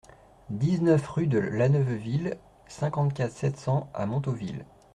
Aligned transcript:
dix-neuf 0.49 1.07
rue 1.09 1.27
de 1.27 1.37
Laneuveville, 1.37 2.39
cinquante-quatre, 2.67 3.33
sept 3.33 3.55
cents 3.55 3.87
à 3.93 4.07
Montauville 4.07 4.65